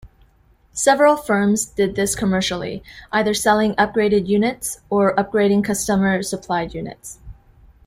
Several 0.73 1.15
firms 1.15 1.63
did 1.63 1.93
this 1.95 2.15
commercially, 2.15 2.81
either 3.11 3.35
selling 3.35 3.75
upgraded 3.75 4.25
units 4.27 4.79
or 4.89 5.15
upgrading 5.15 5.63
customer-supplied 5.63 6.73
units. 6.73 7.19